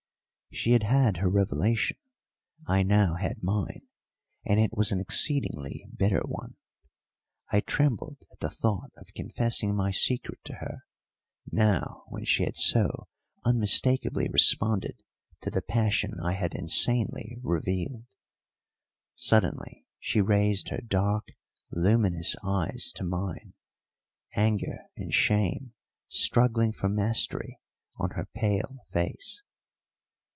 She 0.53 0.71
had 0.73 0.83
had 0.83 1.15
her 1.17 1.29
revelation; 1.29 1.95
I 2.67 2.83
now 2.83 3.13
had 3.15 3.41
mine, 3.41 3.83
and 4.45 4.59
it 4.59 4.75
was 4.75 4.91
an 4.91 4.99
exceedingly 4.99 5.87
bitter 5.95 6.19
one. 6.25 6.57
I 7.53 7.61
trembled 7.61 8.17
at 8.33 8.41
the 8.41 8.49
thought 8.49 8.91
of 8.97 9.13
confessing 9.15 9.73
my 9.73 9.91
secret 9.91 10.43
to 10.43 10.55
her, 10.55 10.79
now 11.49 12.03
when 12.09 12.25
she 12.25 12.43
had 12.43 12.57
so 12.57 13.07
unmistakably 13.45 14.27
responded 14.27 15.01
to 15.39 15.49
the 15.49 15.61
passion 15.61 16.19
I 16.21 16.33
had 16.33 16.53
insanely 16.53 17.37
revealed. 17.41 18.07
Suddenly 19.15 19.85
she 19.99 20.19
raised 20.19 20.67
her 20.67 20.81
dark, 20.85 21.27
luminous 21.71 22.35
eyes 22.43 22.91
to 22.97 23.05
mine, 23.05 23.53
anger 24.35 24.79
and 24.97 25.13
shame 25.13 25.75
struggling 26.09 26.73
for 26.73 26.89
mastery 26.89 27.61
on 27.97 28.09
her 28.11 28.25
pale 28.35 28.79
face. 28.91 29.43